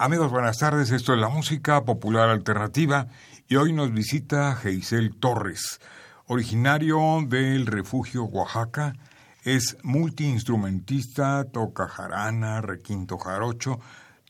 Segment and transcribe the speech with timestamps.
[0.00, 0.92] Amigos, buenas tardes.
[0.92, 3.08] Esto es la música popular alternativa
[3.48, 5.80] y hoy nos visita Geisel Torres,
[6.26, 8.94] originario del refugio Oaxaca.
[9.42, 13.80] Es multiinstrumentista, toca jarana, requinto jarocho,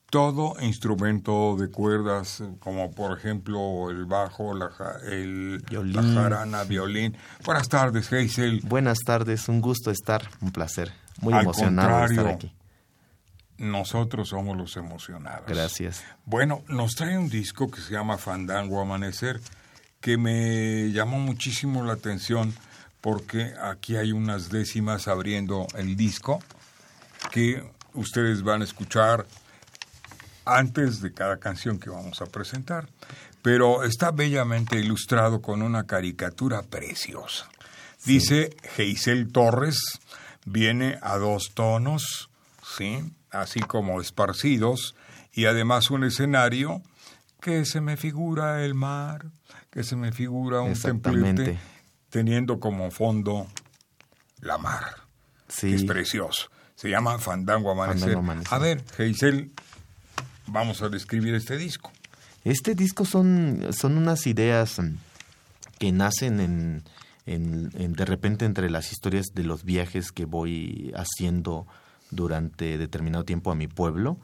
[0.09, 4.71] todo instrumento de cuerdas, como por ejemplo el bajo, la,
[5.05, 7.15] el, la jarana, violín.
[7.45, 8.63] Buenas tardes, Geisel.
[8.65, 10.95] Buenas tardes, un gusto estar, un placer.
[11.21, 12.58] Muy emocionado de estar aquí.
[13.59, 15.47] Nosotros somos los emocionados.
[15.47, 16.05] Gracias.
[16.25, 19.41] Bueno, nos trae un disco que se llama Fandango Amanecer,
[20.01, 22.55] que me llamó muchísimo la atención
[23.01, 26.41] porque aquí hay unas décimas abriendo el disco
[27.31, 27.63] que
[27.95, 29.27] ustedes van a escuchar
[30.45, 32.89] antes de cada canción que vamos a presentar.
[33.43, 37.49] Pero está bellamente ilustrado con una caricatura preciosa.
[38.05, 39.79] Dice Geisel Torres,
[40.45, 42.28] viene a dos tonos,
[42.77, 43.13] ¿sí?
[43.31, 44.95] así como esparcidos,
[45.33, 46.83] y además un escenario
[47.41, 49.27] que se me figura el mar,
[49.71, 51.59] que se me figura un templete
[52.11, 53.47] teniendo como fondo
[54.41, 54.85] la mar.
[55.49, 55.73] Sí.
[55.73, 56.51] es precioso.
[56.75, 58.17] Se llama Fandango Amanecer.
[58.51, 59.53] A ver, Geisel,
[60.47, 61.91] vamos a describir este disco.
[62.45, 64.81] Este disco son, son unas ideas
[65.79, 66.85] que nacen en,
[67.27, 71.67] en, de repente entre las historias de los viajes que voy haciendo
[72.11, 74.19] durante determinado tiempo a mi pueblo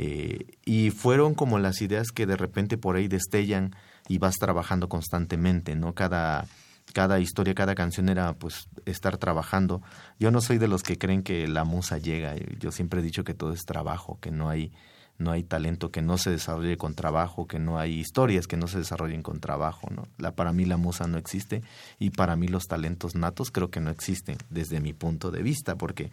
[0.00, 3.74] eh, y fueron como las ideas que de repente por ahí destellan
[4.06, 5.92] y vas trabajando constantemente, ¿no?
[5.94, 6.46] Cada,
[6.92, 9.82] cada historia, cada canción era pues estar trabajando.
[10.20, 13.24] Yo no soy de los que creen que la musa llega, yo siempre he dicho
[13.24, 14.72] que todo es trabajo, que no hay
[15.18, 18.68] no hay talento que no se desarrolle con trabajo, que no hay historias que no
[18.68, 20.06] se desarrollen con trabajo, ¿no?
[20.16, 21.62] La, para mí la musa no existe
[21.98, 25.74] y para mí los talentos natos creo que no existen desde mi punto de vista,
[25.74, 26.12] porque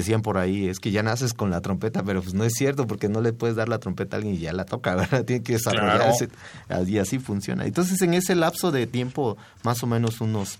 [0.00, 2.86] decían por ahí, es que ya naces con la trompeta, pero pues no es cierto
[2.86, 5.24] porque no le puedes dar la trompeta a alguien y ya la toca, ¿verdad?
[5.24, 6.28] Tiene que desarrollarse
[6.86, 7.64] y así funciona.
[7.64, 10.58] Entonces en ese lapso de tiempo, más o menos unos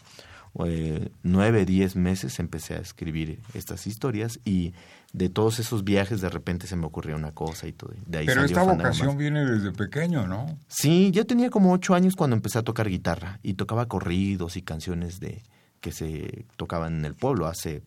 [0.65, 4.73] eh, nueve, diez meses, empecé a escribir estas historias y
[5.13, 7.93] de todos esos viajes de repente se me ocurrió una cosa y todo.
[8.07, 10.47] De pero esta vocación viene desde pequeño, ¿no?
[10.69, 14.63] Sí, yo tenía como ocho años cuando empecé a tocar guitarra y tocaba corridos y
[14.63, 15.43] canciones de
[15.81, 17.83] que se tocaban en el pueblo hace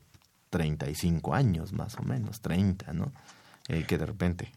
[0.50, 3.12] 35 años más o menos, 30, ¿no?
[3.68, 4.52] Eh, que de repente.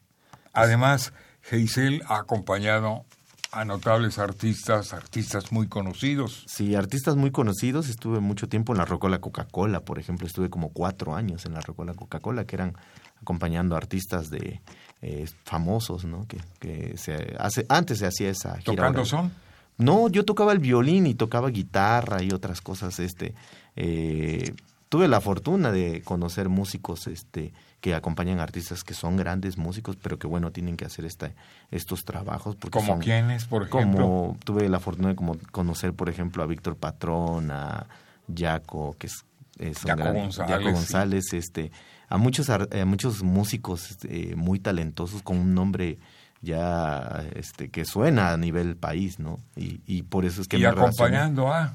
[0.53, 3.05] Además, Geisel ha acompañado
[3.53, 6.45] a notables artistas, artistas muy conocidos.
[6.47, 7.91] Sí, artistas muy conocidos.
[7.91, 10.27] Estuve mucho tiempo en la Rocola Coca-Cola, por ejemplo.
[10.27, 12.75] Estuve como cuatro años en la Rocola Coca-Cola, que eran
[13.21, 14.63] acompañando artistas de
[15.03, 16.27] eh, famosos, ¿no?
[16.27, 18.77] Que, que se hace, antes se hacía esa gira.
[18.77, 19.31] ¿Tocando son?
[19.77, 23.35] No, yo tocaba el violín y tocaba guitarra y otras cosas, este,
[23.77, 24.55] eh,
[24.93, 30.19] tuve la fortuna de conocer músicos este que acompañan artistas que son grandes músicos pero
[30.19, 31.31] que bueno tienen que hacer esta,
[31.71, 36.11] estos trabajos porque como quiénes por ejemplo como tuve la fortuna de como conocer por
[36.11, 37.87] ejemplo a Víctor Patrón a
[38.37, 41.73] Jaco que es, Jaco, González, González este
[42.11, 45.97] a muchos a muchos músicos este, muy talentosos con un nombre
[46.43, 50.67] ya este que suena a nivel país no y, y por eso es que y
[50.67, 51.73] acompañando a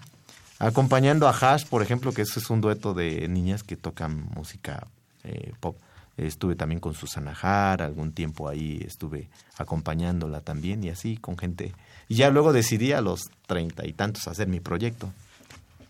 [0.60, 4.88] acompañando a Hash, por ejemplo, que ese es un dueto de niñas que tocan música
[5.24, 5.78] eh, pop.
[6.18, 11.74] Estuve también con Susana Har, algún tiempo ahí estuve acompañándola también y así con gente.
[12.08, 15.14] Y ya luego decidí a los treinta y tantos hacer mi proyecto.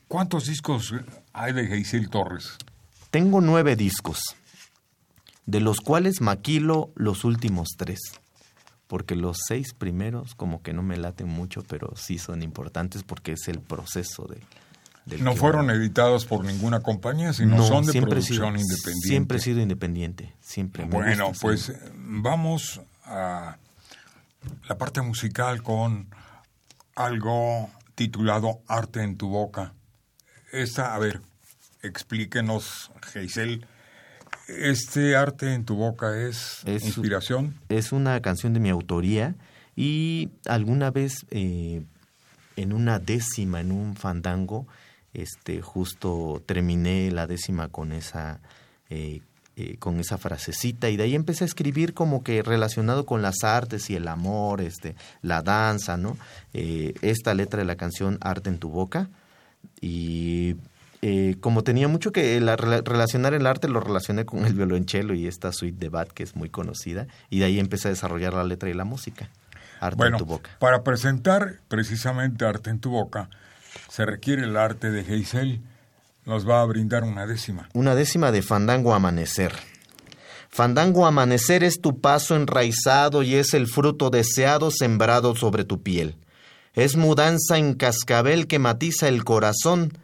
[0.09, 0.93] ¿Cuántos discos
[1.31, 2.57] hay de Geisel Torres?
[3.09, 4.19] Tengo nueve discos,
[5.45, 7.99] de los cuales maquilo los últimos tres
[8.87, 13.33] porque los seis primeros como que no me laten mucho, pero sí son importantes porque
[13.33, 15.19] es el proceso de...
[15.19, 19.07] no fueron editados por ninguna compañía, sino son de producción independiente.
[19.07, 20.85] Siempre he sido independiente, siempre.
[20.85, 23.57] bueno, pues vamos a
[24.67, 26.07] la parte musical con
[26.95, 29.73] algo titulado Arte en tu boca.
[30.51, 31.21] Esta, a ver,
[31.81, 33.65] explíquenos, Geisel,
[34.47, 37.55] este arte en tu boca es, inspiración.
[37.69, 39.35] Es una canción de mi autoría
[39.75, 41.83] y alguna vez eh,
[42.55, 44.67] en una décima, en un fandango,
[45.13, 48.39] este, justo terminé la décima con esa
[48.89, 49.21] eh,
[49.55, 53.43] eh, con esa frasecita y de ahí empecé a escribir como que relacionado con las
[53.43, 56.15] artes y el amor, este, la danza, ¿no?
[56.53, 59.09] Esta letra de la canción Arte en tu boca
[59.81, 60.55] y
[61.09, 62.37] eh, como tenía mucho que
[62.83, 66.35] relacionar el arte, lo relacioné con el violonchelo y esta suite de Bat que es
[66.35, 69.29] muy conocida y de ahí empecé a desarrollar la letra y la música.
[69.79, 70.49] Arte en tu boca.
[70.59, 73.29] Para presentar precisamente Arte en tu boca
[73.87, 75.61] se requiere el arte de Geisel
[76.25, 77.69] nos va a brindar una décima.
[77.73, 79.53] Una décima de Fandango Amanecer.
[80.49, 86.17] Fandango Amanecer es tu paso enraizado y es el fruto deseado sembrado sobre tu piel.
[86.73, 89.97] Es mudanza en cascabel que matiza el corazón.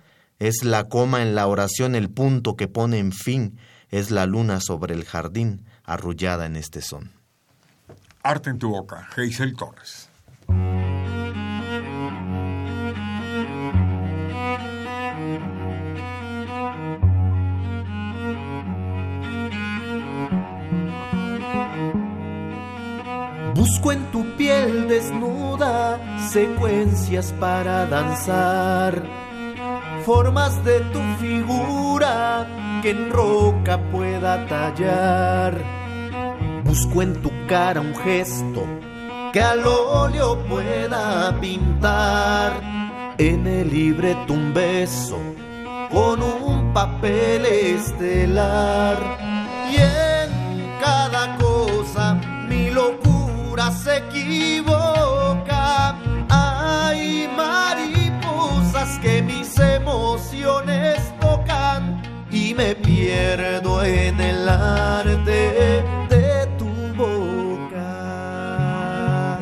[0.43, 3.57] Es la coma en la oración el punto que pone en fin.
[3.87, 7.13] Es la luna sobre el jardín arrullada en este son.
[8.23, 10.09] Arte en tu boca, Geisel Torres.
[23.55, 29.22] Busco en tu piel desnuda secuencias para danzar,
[30.05, 32.47] formas de tu figura
[32.81, 35.53] que en roca pueda tallar.
[36.63, 38.65] Busco en tu cara un gesto
[39.31, 42.51] que al óleo pueda pintar.
[43.17, 45.17] En el libreto un beso
[45.91, 48.97] con un papel estelar.
[49.71, 50.29] Y en
[50.81, 52.19] cada cosa
[52.49, 54.82] mi locura se equivoca.
[62.55, 69.39] Me pierdo en el arte de tu boca.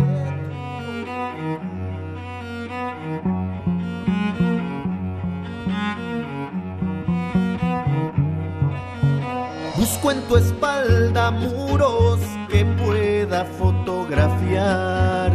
[9.76, 12.20] Busco en tu espalda muros
[12.50, 15.32] que pueda fotografiar.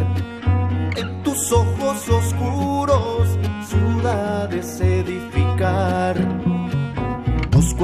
[0.97, 2.76] En tus ojos oscuros,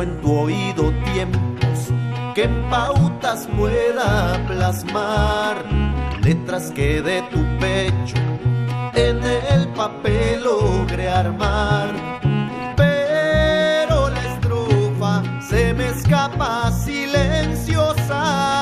[0.03, 1.93] En tu oído tiempos
[2.35, 5.65] que en pautas pueda plasmar.
[6.25, 8.17] Letras que de tu pecho
[8.95, 11.91] en el papel logre armar.
[12.77, 18.53] Pero la estrofa se me escapa silenciosa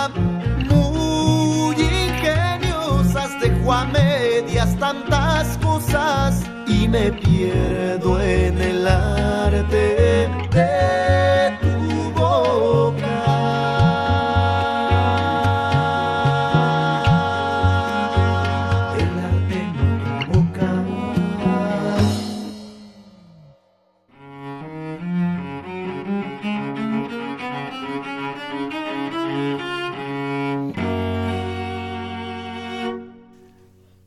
[3.73, 10.29] a medias tantas cosas y me pierdo en el arte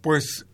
[0.03, 0.45] Pues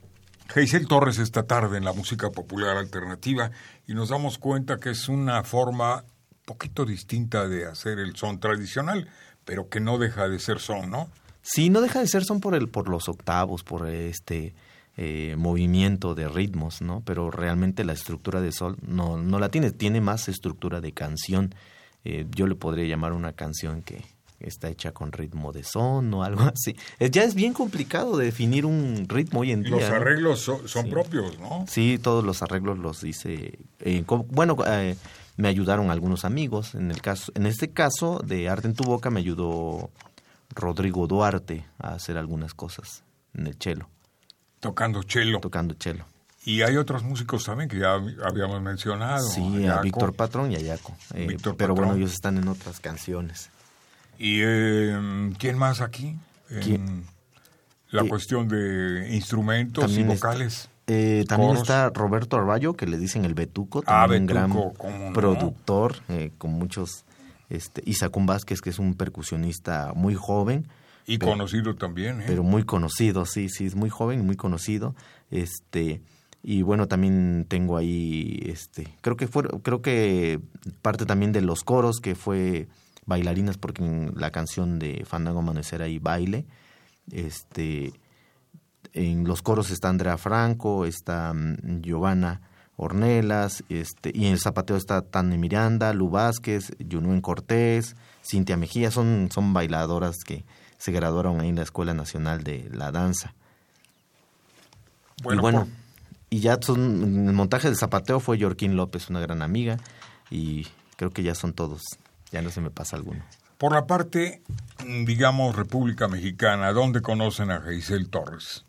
[0.47, 3.49] Geisel Torres esta tarde en la música popular alternativa
[3.87, 6.05] y nos damos cuenta que es una forma
[6.45, 9.09] poquito distinta de hacer el son tradicional,
[9.45, 11.09] pero que no deja de ser son, ¿no?
[11.41, 14.53] Sí, no deja de ser son por el por los octavos, por este
[14.97, 17.01] eh, movimiento de ritmos, ¿no?
[17.03, 21.55] Pero realmente la estructura de sol no, no la tiene, tiene más estructura de canción.
[22.03, 24.05] Eh, yo le podría llamar una canción que,
[24.39, 26.75] está hecha con ritmo de son o algo así.
[26.99, 29.71] Ya es bien complicado definir un ritmo hoy en día.
[29.71, 31.65] Los arreglos son, propios, ¿no?
[31.67, 33.59] Sí, todos los arreglos los hice.
[33.79, 34.95] Eh, bueno, eh,
[35.37, 36.75] me ayudaron algunos amigos.
[36.75, 39.89] En el caso, en este caso de Arte en tu boca me ayudó
[40.53, 43.03] Rodrigo Duarte a hacer algunas cosas
[43.33, 43.87] en el cello.
[44.59, 45.39] Tocando cello.
[45.39, 46.05] Tocando cello.
[46.43, 47.93] Y hay otros músicos también que ya
[48.25, 49.27] habíamos mencionado.
[49.27, 50.95] Sí, a Víctor Patrón y a Yaco.
[51.13, 53.49] Eh, pero bueno, ellos están en otras canciones.
[54.19, 56.15] ¿Y eh, quién más aquí?
[56.51, 57.05] En
[57.89, 60.69] la eh, cuestión de instrumentos y vocales.
[60.87, 64.53] eh, también está Roberto Arballo, que le dicen el Betuco, ah, también un gran
[65.13, 67.05] productor eh, con muchos...
[67.49, 70.67] Este, Isacún Vázquez, que es un percusionista muy joven.
[71.07, 72.21] Y conocido también.
[72.21, 72.25] ¿eh?
[72.27, 74.93] Pero muy conocido, sí, sí, es muy joven, muy conocido.
[75.31, 76.03] Este,
[76.43, 80.39] y bueno, también tengo ahí, este, creo que fue, creo que
[80.83, 82.67] parte también de los coros, que fue
[83.09, 86.45] bailarinas porque en la canción de Fandango Amanecer hay baile.
[87.11, 87.91] Este,
[88.93, 92.41] en los coros está Andrea Franco, está mm, Giovanna
[92.77, 98.89] Ornelas, este, y en el zapateo está Tane Miranda, Lu Vázquez, Yunuen Cortés, Cintia Mejía,
[98.89, 100.45] son, son bailadoras que
[100.77, 103.33] se graduaron ahí en la Escuela Nacional de la Danza.
[105.29, 105.67] y bueno,
[106.29, 109.77] y ya son, el montaje del zapateo fue Yorquín López, una gran amiga,
[110.31, 111.81] y creo que ya son todos,
[112.31, 113.23] ya no se me pasa alguno.
[113.57, 114.41] Por la parte,
[115.05, 118.65] digamos, República Mexicana, ¿dónde conocen a Geisel Torres?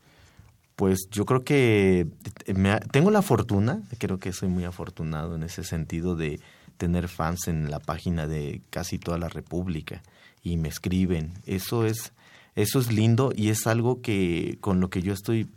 [0.74, 2.08] Pues yo creo que
[2.54, 6.40] me, tengo la fortuna, creo que soy muy afortunado en ese sentido de
[6.76, 10.02] tener fans en la página de casi toda la República
[10.42, 11.34] y me escriben.
[11.44, 12.12] Eso es,
[12.56, 15.48] eso es lindo y es algo que con lo que yo estoy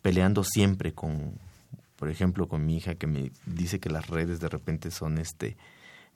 [0.00, 1.34] peleando siempre con,
[1.96, 5.56] por ejemplo, con mi hija que me dice que las redes de repente son este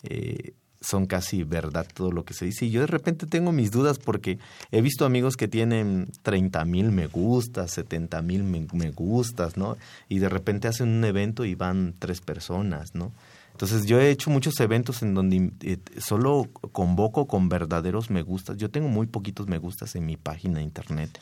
[0.04, 2.66] eh, son casi verdad todo lo que se dice.
[2.66, 4.38] Y yo de repente tengo mis dudas porque
[4.70, 9.76] he visto amigos que tienen 30 mil me gustas, 70 mil me, gustas, ¿no?
[10.08, 13.12] Y de repente hacen un evento y van tres personas, ¿no?
[13.52, 18.56] Entonces yo he hecho muchos eventos en donde eh, solo convoco con verdaderos me gustas.
[18.56, 21.18] Yo tengo muy poquitos me gustas en mi página de internet.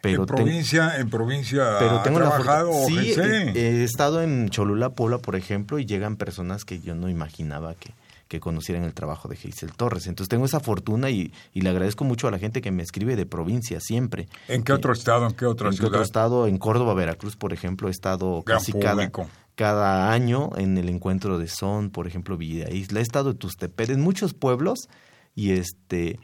[0.00, 5.34] Pero en provincia, en provincia pero tengo trabajado sí, he estado en Cholula, Puebla, por
[5.34, 7.92] ejemplo, y llegan personas que yo no imaginaba que,
[8.28, 10.06] que conocieran el trabajo de Geisel Torres.
[10.06, 13.26] Entonces tengo esa fortuna y, le agradezco mucho a la gente que me escribe de
[13.26, 14.28] provincia siempre.
[14.46, 15.26] ¿En qué otro estado?
[15.26, 15.88] ¿En qué otra en ciudad?
[15.88, 19.10] En otro estado, en Córdoba, Veracruz, por ejemplo, he estado casi cada,
[19.54, 23.00] cada, año en el encuentro de Son, por ejemplo, Villa Isla.
[23.00, 24.88] He estado en Tusteped, en muchos pueblos
[25.34, 26.20] y este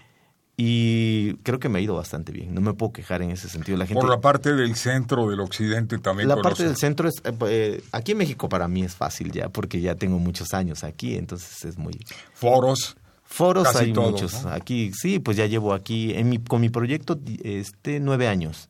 [0.57, 2.55] y creo que me ha ido bastante bien.
[2.55, 3.77] No me puedo quejar en ese sentido.
[3.77, 6.29] La gente, Por la parte del centro, del occidente también.
[6.29, 9.49] La parte del centro es, eh, eh, aquí en México para mí es fácil ya,
[9.49, 11.99] porque ya tengo muchos años aquí, entonces es muy...
[12.35, 12.97] Foros.
[13.25, 14.47] Foros hay muchos.
[14.47, 18.69] Aquí, sí, pues ya llevo aquí, en mi, con mi proyecto, este, nueve años.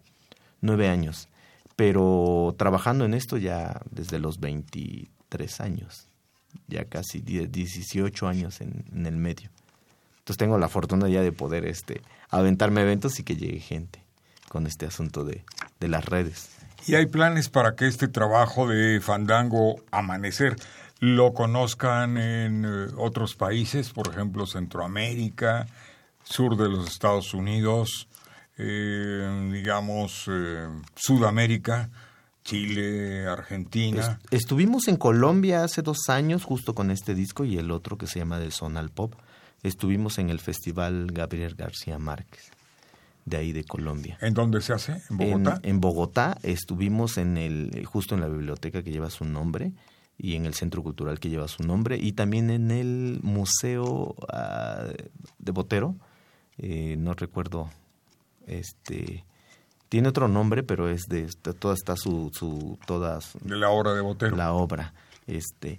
[0.63, 1.29] Nueve años.
[1.77, 6.09] Pero trabajando en esto ya desde los 23 años.
[6.67, 9.51] Ya casi 18 años en, en el medio.
[10.25, 12.01] Entonces tengo la fortuna ya de poder este,
[12.31, 14.03] aventarme eventos y que llegue gente
[14.49, 15.45] con este asunto de,
[15.81, 16.49] de las redes.
[16.87, 20.57] ¿Y hay planes para que este trabajo de Fandango Amanecer
[20.99, 25.67] lo conozcan en eh, otros países, por ejemplo Centroamérica,
[26.23, 28.09] sur de los Estados Unidos,
[28.57, 31.91] eh, digamos eh, Sudamérica?
[32.45, 34.19] Chile, Argentina.
[34.31, 38.19] estuvimos en Colombia hace dos años justo con este disco y el otro que se
[38.19, 39.15] llama Del Son al Pop
[39.65, 42.53] estuvimos en el Festival Gabriel García Márquez,
[43.25, 44.19] de ahí de Colombia.
[44.21, 45.03] ¿En dónde se hace?
[45.11, 45.61] ¿En Bogotá?
[45.63, 49.73] En, Bogotá estuvimos en el, justo en la biblioteca que lleva su nombre
[50.19, 54.87] y en el centro cultural que lleva su nombre y también en el museo ah,
[55.39, 55.97] de Botero,
[56.59, 57.71] eh, no recuerdo,
[58.47, 59.25] este
[59.89, 61.29] tiene otro nombre, pero es de
[61.59, 64.37] toda está su, su todas de la obra de Botero.
[64.37, 64.93] La obra,
[65.27, 65.79] este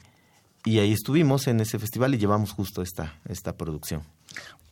[0.65, 4.01] y ahí estuvimos en ese festival y llevamos justo esta, esta producción.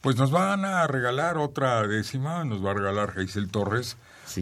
[0.02, 3.96] Pues nos van a regalar otra décima, nos va a regalar Geisel Torres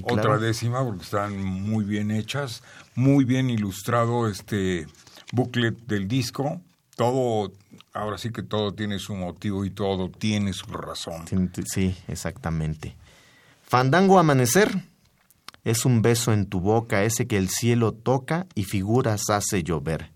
[0.03, 2.63] otra décima porque están muy bien hechas,
[2.95, 4.87] muy bien ilustrado este
[5.33, 6.61] booklet del disco,
[6.95, 7.51] todo,
[7.93, 11.25] ahora sí que todo tiene su motivo y todo tiene su razón.
[11.65, 12.95] Sí, exactamente.
[13.63, 14.83] Fandango Amanecer
[15.63, 20.09] es un beso en tu boca, ese que el cielo toca y figuras hace llover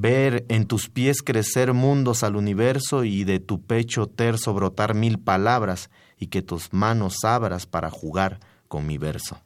[0.00, 5.18] ver en tus pies crecer mundos al universo y de tu pecho terso brotar mil
[5.18, 8.38] palabras y que tus manos abras para jugar
[8.68, 9.40] con mi verso.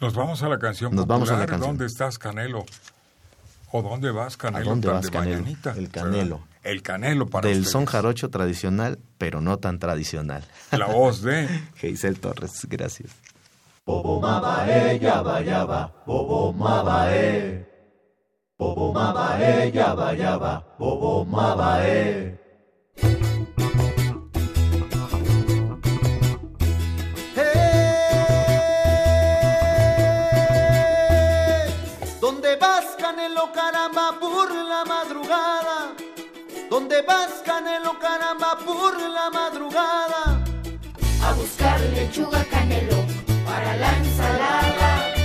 [0.00, 1.70] Nos vamos a la canción Nos vamos a la canción.
[1.70, 2.64] ¿Dónde estás, Canelo?
[3.72, 4.64] ¿O dónde vas, Canelo?
[4.64, 5.44] ¿A dónde vas, Canelo?
[5.76, 6.40] El Canelo.
[6.62, 10.44] El Canelo para Del son jarocho tradicional, pero no tan tradicional.
[10.70, 11.48] La voz de...
[11.76, 13.10] Geisel Torres, gracias.
[13.86, 17.69] Bobo mabae, yaba yaba, bobo mabae.
[18.60, 22.36] Bobo Mabae, Yaba Yaba, Bobo Mabae.
[32.20, 35.94] ¿Dónde vas, Canelo, caramba, por la madrugada?
[36.68, 40.44] ¿Dónde vas, Canelo, caramba, por la madrugada?
[41.24, 43.06] A buscar lechuga, Canelo,
[43.46, 45.19] para la ensalada.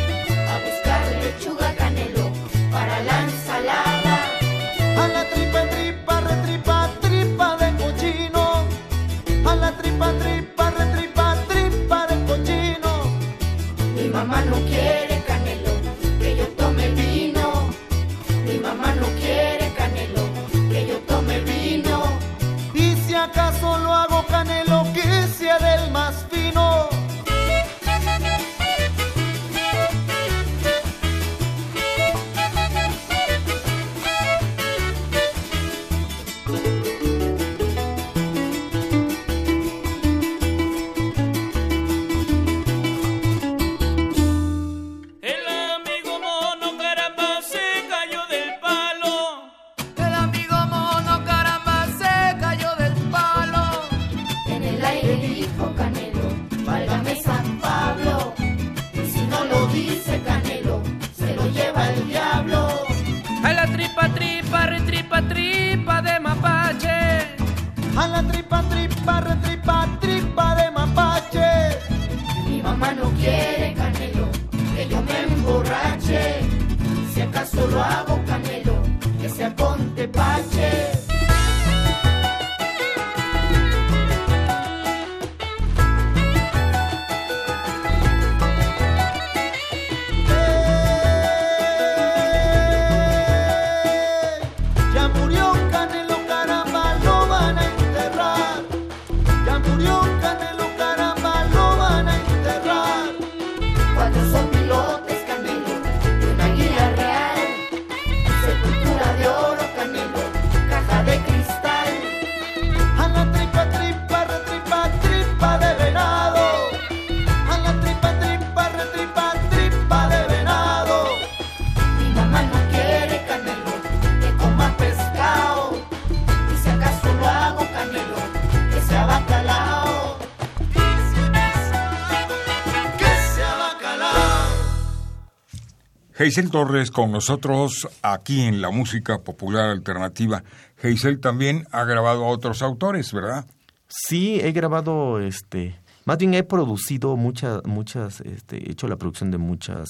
[136.26, 140.44] Geisel Torres con nosotros aquí en la música popular alternativa.
[140.76, 143.46] Geisel también ha grabado a otros autores, ¿verdad?
[143.88, 149.30] Sí, he grabado, este, más bien he producido muchas, muchas, este, he hecho la producción
[149.30, 149.88] de muchas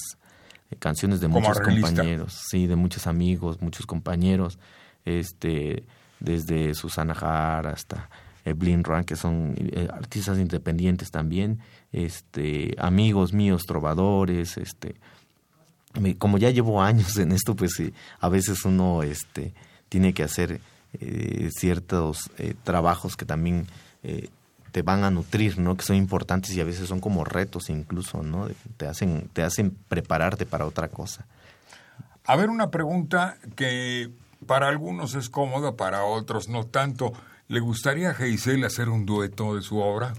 [0.70, 1.88] eh, canciones de Como muchos arreglista.
[1.88, 4.58] compañeros, sí, de muchos amigos, muchos compañeros,
[5.06, 5.86] este,
[6.20, 8.10] desde Susana Jara hasta
[8.44, 11.60] Evelyn Ran, que son eh, artistas independientes también,
[11.92, 14.96] este, amigos míos, trovadores, este,
[16.18, 17.72] como ya llevo años en esto, pues
[18.20, 19.52] a veces uno este,
[19.88, 20.60] tiene que hacer
[21.00, 23.66] eh, ciertos eh, trabajos que también
[24.02, 24.28] eh,
[24.72, 25.76] te van a nutrir, ¿no?
[25.76, 28.48] Que son importantes y a veces son como retos incluso, ¿no?
[28.76, 31.26] Te hacen, te hacen prepararte para otra cosa.
[32.24, 34.10] A ver, una pregunta que
[34.46, 37.12] para algunos es cómoda, para otros no tanto.
[37.48, 40.14] ¿Le gustaría a Geisel hacer un dueto de su obra?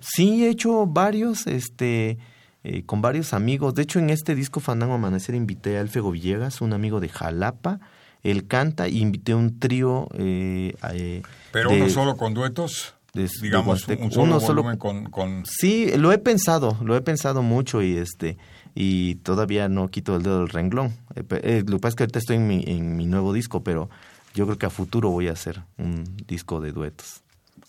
[0.00, 2.18] Sí, he hecho varios, este,
[2.64, 3.74] eh, con varios amigos.
[3.74, 7.78] De hecho, en este disco Fandango Amanecer invité a Alfego Villegas, un amigo de Jalapa.
[8.22, 10.08] Él canta y invité un trío.
[10.14, 11.22] eh, eh,
[11.52, 15.44] Pero de- uno solo con duetos, de- digamos, un solo Uno solo- volumen con, con...
[15.46, 18.38] Sí, lo he pensado, lo he pensado mucho y este
[18.76, 20.94] y todavía no quito el dedo del renglón.
[21.14, 23.62] Eh, eh, lo que pasa es que ahorita estoy en mi, en mi nuevo disco,
[23.62, 23.88] pero
[24.34, 27.22] yo creo que a futuro voy a hacer un disco de duetos.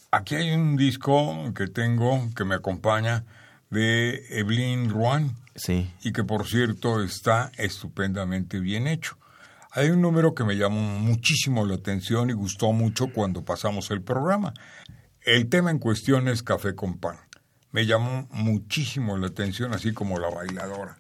[0.09, 3.23] Aquí hay un disco que tengo que me acompaña
[3.69, 5.89] de Evelyn Ruan Sí.
[6.03, 9.17] y que por cierto está estupendamente bien hecho.
[9.71, 14.01] Hay un número que me llamó muchísimo la atención y gustó mucho cuando pasamos el
[14.01, 14.53] programa.
[15.21, 17.17] El tema en cuestión es Café con Pan.
[17.71, 20.99] Me llamó muchísimo la atención, así como la bailadora.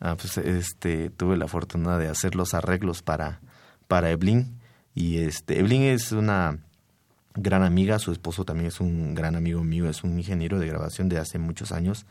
[0.00, 3.40] Ah, pues este tuve la fortuna de hacer los arreglos para
[3.88, 4.60] para Evelyn
[4.94, 6.58] y este Evelyn es una
[7.36, 11.08] gran amiga, su esposo también es un gran amigo mío, es un ingeniero de grabación
[11.08, 12.06] de hace muchos años.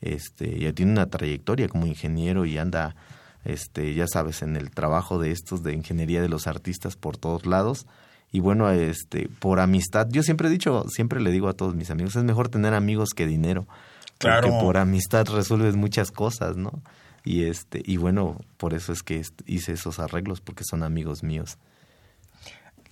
[0.00, 2.96] Este, ya tiene una trayectoria como ingeniero y anda
[3.44, 7.46] este, ya sabes, en el trabajo de estos de ingeniería de los artistas por todos
[7.46, 7.86] lados.
[8.32, 11.90] Y bueno, este, por amistad, yo siempre he dicho, siempre le digo a todos mis
[11.90, 13.66] amigos, es mejor tener amigos que dinero.
[14.18, 14.48] Claro.
[14.48, 16.82] Porque por amistad resuelves muchas cosas, ¿no?
[17.24, 21.58] Y este, y bueno, por eso es que hice esos arreglos, porque son amigos míos.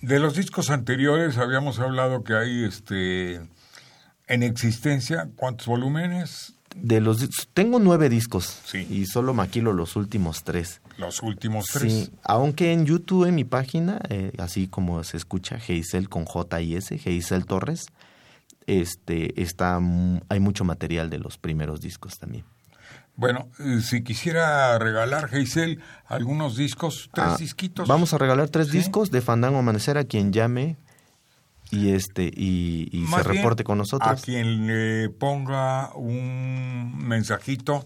[0.01, 3.41] De los discos anteriores habíamos hablado que hay este
[4.27, 8.85] en existencia cuántos volúmenes, De los tengo nueve discos Sí.
[8.89, 10.81] y solo maquilo los últimos tres.
[10.97, 11.91] los últimos tres.
[11.91, 16.61] Sí, aunque en YouTube, en mi página, eh, así como se escucha, Geisel con J
[16.61, 17.87] y S, Geisel Torres,
[18.67, 19.79] este, está,
[20.29, 22.43] hay mucho material de los primeros discos también.
[23.19, 27.85] Bueno, eh, si quisiera regalar Geisel algunos discos, tres Ah, disquitos.
[27.85, 28.77] Vamos a regalar tres Sí.
[28.77, 30.77] discos de Fandango Amanecer a quien llame
[31.69, 34.09] y este y, y se bien, reporte con nosotros.
[34.09, 37.85] A quien le ponga un mensajito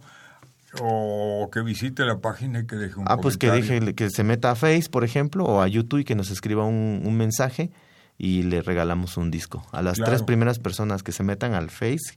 [0.80, 4.24] o que visite la página y que deje un Ah, pues que deje, que se
[4.24, 7.72] meta a Face, por ejemplo, o a YouTube y que nos escriba un, un mensaje
[8.20, 9.66] y le regalamos un disco.
[9.72, 10.12] A las Claro.
[10.12, 12.16] tres primeras personas que se metan al Face,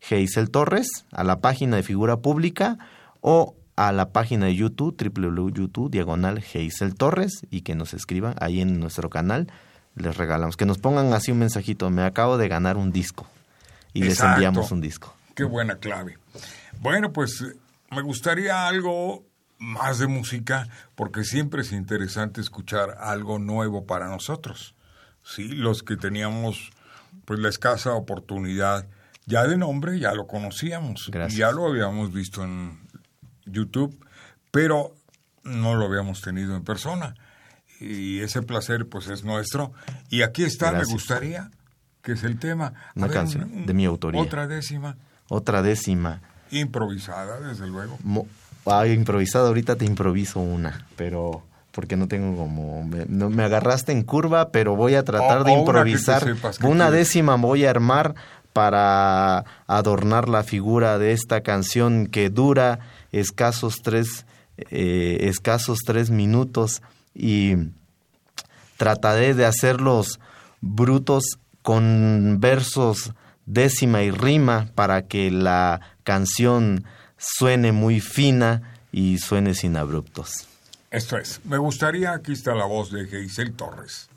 [0.00, 2.78] Geisel Torres, a la página de figura pública
[3.20, 8.60] o a la página de YouTube, www.youtube, diagonal Geisel Torres, y que nos escriban ahí
[8.60, 9.52] en nuestro canal,
[9.94, 10.56] les regalamos.
[10.56, 13.26] Que nos pongan así un mensajito, me acabo de ganar un disco.
[13.92, 15.14] Y les enviamos un disco.
[15.34, 16.18] Qué buena clave.
[16.80, 17.44] Bueno, pues
[17.90, 19.24] me gustaría algo
[19.58, 24.74] más de música porque siempre es interesante escuchar algo nuevo para nosotros.
[25.22, 26.70] Sí, los que teníamos
[27.24, 28.86] pues la escasa oportunidad
[29.26, 31.38] ya de nombre ya lo conocíamos, Gracias.
[31.38, 32.78] ya lo habíamos visto en
[33.44, 33.98] YouTube,
[34.50, 34.94] pero
[35.44, 37.14] no lo habíamos tenido en persona.
[37.80, 39.72] Y ese placer pues es nuestro.
[40.08, 40.88] Y aquí está, Gracias.
[40.88, 41.50] me gustaría
[42.02, 42.72] que es el tema.
[42.94, 44.20] Una ver, canción de mi autoría.
[44.20, 44.96] Otra décima,
[45.28, 46.22] Otra décima.
[46.50, 47.98] improvisada, desde luego.
[48.02, 48.26] Mo-
[48.64, 52.82] ah, improvisado, ahorita te improviso una, pero porque no tengo como...
[52.84, 55.90] Me, no, me agarraste en curva, pero voy a tratar O- de o una que
[55.90, 56.36] improvisar.
[56.62, 58.14] Una décima voy a armar
[58.56, 62.78] para adornar la figura de esta canción que dura
[63.12, 64.24] escasos tres,
[64.56, 66.80] eh, escasos tres minutos
[67.14, 67.56] y
[68.78, 70.20] trataré de hacerlos
[70.62, 73.12] brutos con versos
[73.44, 76.86] décima y rima para que la canción
[77.18, 80.48] suene muy fina y suene sin abruptos.
[80.90, 84.08] Esto es, me gustaría, aquí está la voz de Geisel Torres.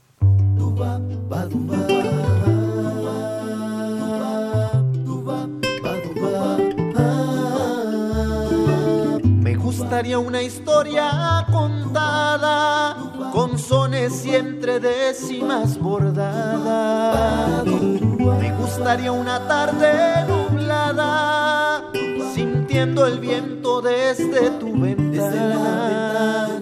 [9.89, 12.95] Gustaría una historia contada
[13.33, 17.65] con sones y entre décimas bordadas.
[17.65, 21.91] Me gustaría una tarde nublada
[22.35, 26.61] sintiendo el viento desde tu ventana.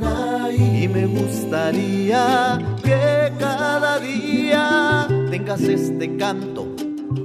[0.49, 6.65] Y me gustaría que cada día tengas este canto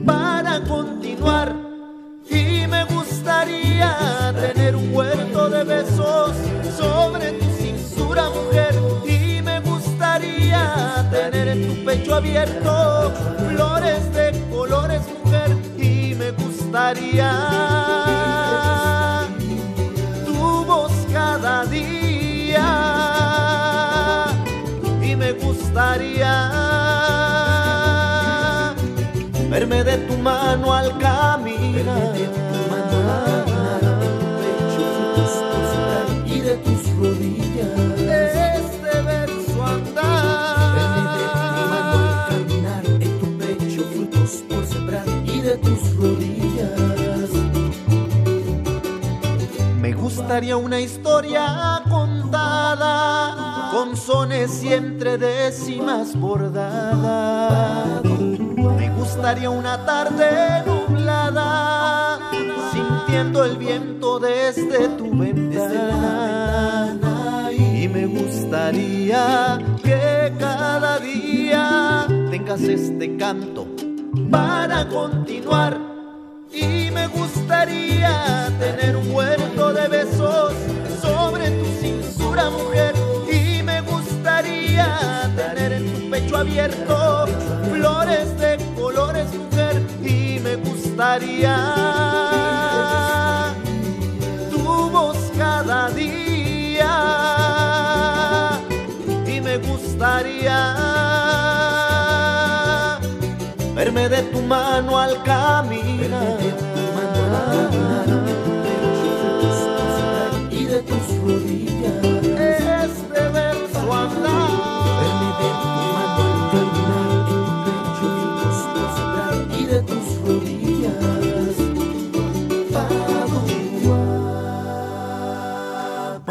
[0.04, 1.61] para continuar.
[3.22, 6.32] Gustaría tener un huerto de besos
[6.76, 8.74] sobre tu cintura, mujer.
[9.06, 13.12] Y me gustaría tener en tu pecho abierto
[13.48, 15.56] flores de colores, mujer.
[15.78, 17.30] Y me gustaría
[20.26, 22.66] tu voz cada día.
[25.00, 26.81] Y me gustaría
[29.52, 32.16] verme de tu mano al caminar.
[36.24, 38.00] Y de tus rodillas.
[38.00, 40.70] Este verso andar.
[42.30, 42.84] caminar.
[43.04, 45.06] En tu pecho frutos por sembrar.
[45.26, 47.30] Y de tus rodillas.
[49.82, 58.02] Me gustaría una historia contada con sones y entre décimas bordadas.
[59.12, 62.18] Me gustaría una tarde nublada
[62.72, 66.62] sintiendo el viento desde tu ventana.
[67.52, 73.66] Y me gustaría que cada día tengas este canto
[74.30, 75.78] para continuar.
[76.50, 80.54] Y me gustaría tener un huerto de besos
[81.02, 82.94] sobre tu cintura, mujer.
[83.30, 87.26] Y me gustaría tener en tu pecho abierto
[87.70, 88.51] flores de
[89.24, 89.82] mujer.
[90.02, 91.56] Y me gustaría
[94.50, 96.94] tu voz cada día.
[99.26, 100.58] Y me gustaría
[103.74, 105.22] verme de tu mano al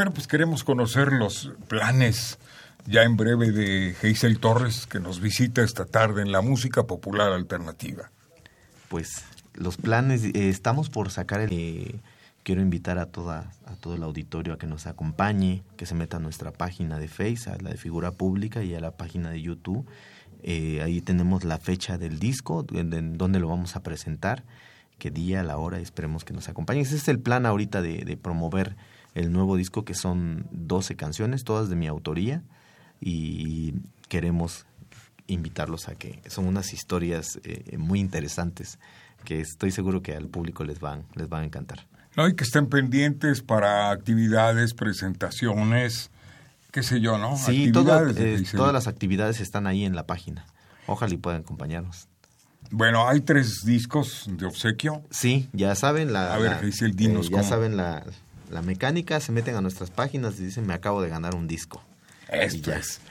[0.02, 2.40] Bueno, pues queremos conocer los planes
[2.88, 7.32] ya en breve de Geisel Torres, que nos visita esta tarde en la música popular
[7.32, 8.10] alternativa.
[8.90, 11.50] Pues los planes, eh, estamos por sacar el...
[11.52, 12.00] eh,
[12.42, 16.18] quiero invitar a, toda, a todo el auditorio a que nos acompañe, que se meta
[16.18, 19.40] a nuestra página de Face, a la de Figura Pública y a la página de
[19.40, 19.86] YouTube.
[20.42, 24.46] Eh, ahí tenemos la fecha del disco, en, donde lo vamos a presentar,
[24.98, 26.82] qué día, la hora, esperemos que nos acompañen.
[26.82, 28.76] Ese es el plan ahorita de promover
[29.16, 32.44] el nuevo disco, que son 12 canciones, todas de mi autoría,
[33.00, 33.74] y
[34.08, 34.66] queremos
[35.28, 38.80] invitarlos a que son unas historias eh, muy interesantes
[39.24, 41.88] que estoy seguro que al público les van les van a encantar.
[42.18, 46.12] No, y que estén pendientes para actividades, presentaciones,
[46.72, 47.38] qué sé yo, ¿no?
[47.38, 50.46] Sí, todo, eh, todas las actividades están ahí en la página.
[50.88, 52.10] Ojalá y puedan acompañarnos.
[52.70, 55.04] Bueno, hay tres discos de obsequio.
[55.10, 57.44] Sí, ya saben la, A ver, Geisel, dinos ya cómo.
[57.50, 58.04] saben la,
[58.52, 61.84] la mecánica, se meten a nuestras páginas y dicen me acabo de ganar un disco.
[62.30, 63.02] Esto es.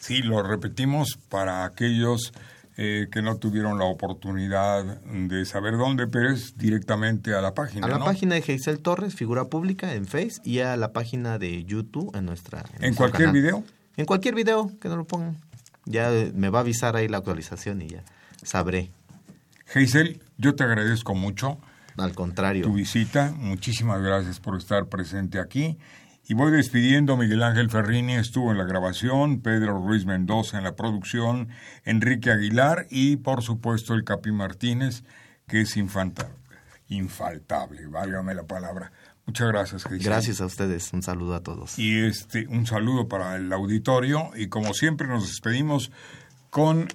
[0.00, 2.32] Sí, lo repetimos para aquellos
[2.76, 7.86] eh, que no tuvieron la oportunidad de saber dónde, pero es directamente a la página,
[7.86, 8.04] A la ¿no?
[8.04, 12.26] página de Geisel Torres, figura pública en Face y a la página de YouTube en
[12.26, 13.42] nuestra ¿En cualquier canal.
[13.42, 13.64] video?
[13.96, 15.38] En cualquier video que nos lo pongan.
[15.86, 18.04] Ya eh, me va a avisar ahí la actualización y ya
[18.42, 18.90] sabré.
[19.66, 21.58] Geisel, yo te agradezco mucho
[21.96, 22.64] Al contrario.
[22.64, 23.32] tu visita.
[23.36, 25.78] Muchísimas gracias por estar presente aquí.
[26.28, 30.74] Y voy despidiendo, Miguel Ángel Ferrini estuvo en la grabación, Pedro Ruiz Mendoza en la
[30.74, 31.48] producción,
[31.84, 35.04] Enrique Aguilar y por supuesto el Capi Martínez,
[35.46, 36.28] que es infanta,
[36.88, 38.90] infaltable, válgame la palabra.
[39.24, 40.12] Muchas gracias, Cristian.
[40.12, 41.78] Gracias a ustedes, un saludo a todos.
[41.78, 45.92] Y este, un saludo para el auditorio y como siempre nos despedimos
[46.50, 46.88] con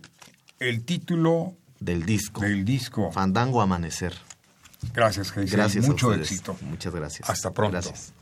[0.59, 2.41] el título del disco.
[2.41, 3.11] Del disco.
[3.13, 4.13] Fandango Amanecer.
[4.93, 5.59] Gracias, Cristian.
[5.59, 6.55] Gracias Mucho a éxito.
[6.61, 7.29] Muchas gracias.
[7.29, 7.73] Hasta pronto.
[7.73, 8.13] Gracias.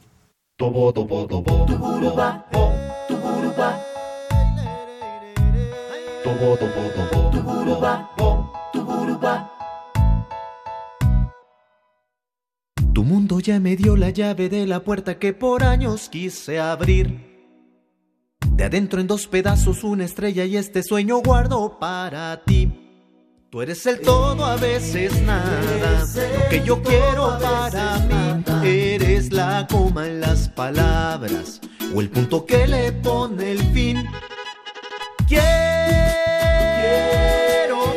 [12.93, 17.29] Tu mundo ya me dio la llave de la puerta que por años quise abrir.
[18.51, 22.88] De adentro en dos pedazos una estrella y este sueño guardo para ti.
[23.51, 26.05] Tú eres el todo, a veces nada.
[26.37, 28.43] Lo que yo quiero para mí.
[28.63, 31.59] Eres la coma en las palabras
[31.95, 34.07] o el punto que le pone el fin.
[35.27, 35.41] Quiero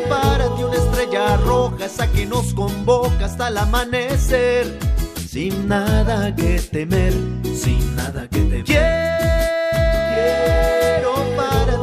[0.09, 4.79] para ti una estrella roja, esa que nos convoca hasta el amanecer.
[5.29, 7.13] Sin nada que temer,
[7.55, 8.63] sin nada que temer.
[8.63, 9.53] Quiero
[11.37, 11.82] para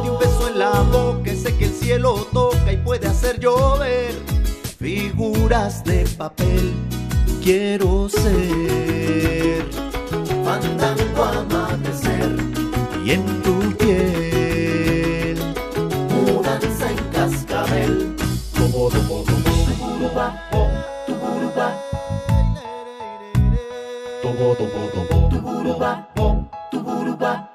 [0.55, 4.13] la boca, ese que el cielo toca y puede hacer llover
[4.79, 6.73] figuras de papel.
[7.43, 9.65] Quiero ser
[10.43, 12.35] fandango amanecer
[13.05, 15.37] y en tu piel
[16.09, 18.15] mudanza en cascabel.
[18.55, 20.69] Tobo, tuburuba, oh,
[21.07, 21.77] tuburuba.
[24.21, 27.50] Tobo, tobo, tobo, tuburuba, oh, tuburuba.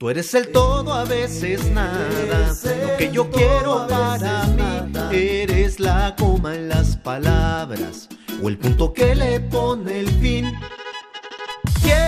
[0.00, 2.54] Tú eres el todo, a veces nada.
[2.80, 4.62] Lo que yo quiero para mí.
[5.12, 8.08] Eres la coma en las palabras
[8.42, 10.58] o el punto que le pone el fin.
[11.82, 11.98] Quiero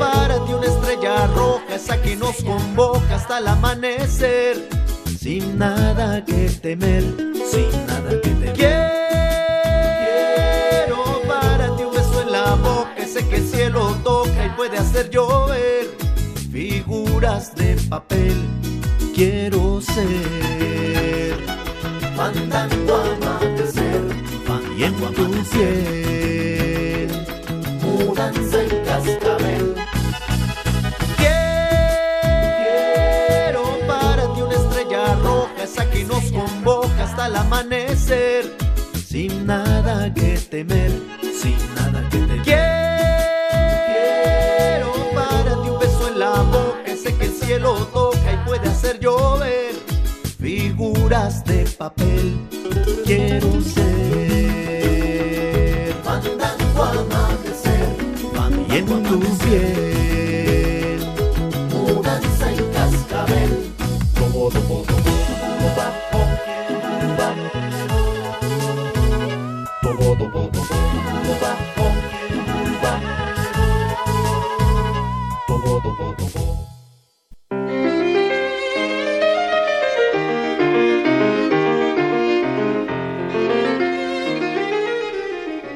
[0.00, 4.68] para ti una estrella roja, esa que nos convoca hasta el amanecer.
[5.16, 7.04] Sin nada que temer,
[7.48, 8.52] sin nada que temer.
[8.56, 8.82] Quiero
[11.28, 13.40] para ti un beso en la boca, ese que
[14.96, 15.94] hacer llover
[16.50, 18.34] figuras de papel.
[19.14, 21.36] Quiero ser
[22.16, 24.02] fandango amanecer
[24.78, 25.12] y en tu
[25.50, 27.08] piel
[27.82, 29.74] mudanza en cascabel.
[31.18, 32.58] Quiero
[33.86, 38.56] para ti una estrella roja, esa que nos convoca hasta el amanecer,
[39.06, 40.92] sin nada que temer,
[51.76, 52.38] papel.
[53.04, 53.85] Quiero ser